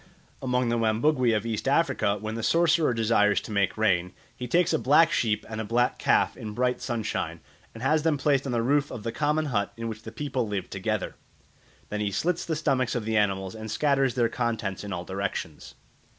Among 0.41 0.69
the 0.69 0.79
Wambugwe 0.79 1.31
of 1.37 1.45
East 1.45 1.67
Africa, 1.67 2.17
when 2.19 2.33
the 2.33 2.41
sorcerer 2.41 2.91
desires 2.91 3.39
to 3.41 3.51
make 3.51 3.77
rain, 3.77 4.13
he 4.35 4.47
takes 4.47 4.73
a 4.73 4.79
black 4.79 5.11
sheep 5.11 5.45
and 5.47 5.61
a 5.61 5.63
black 5.63 5.99
calf 5.99 6.35
in 6.35 6.53
bright 6.55 6.81
sunshine, 6.81 7.39
and 7.75 7.83
has 7.83 8.01
them 8.01 8.17
placed 8.17 8.47
on 8.47 8.51
the 8.51 8.63
roof 8.63 8.89
of 8.89 9.03
the 9.03 9.11
common 9.11 9.45
hut 9.53 9.71
in 9.77 9.87
which 9.87 10.01
the 10.01 10.11
people 10.11 10.47
live 10.47 10.71
together. 10.71 11.17
Then 11.89 11.99
he 11.99 12.09
slits 12.11 12.45
the 12.45 12.55
stomachs 12.55 12.95
of 12.95 13.05
the 13.05 13.15
animals 13.15 13.53
and 13.53 13.69
scatters 13.69 14.15
their 14.15 14.27
contents 14.27 14.83
in 14.83 14.91
all 14.91 15.05
directions. 15.05 15.75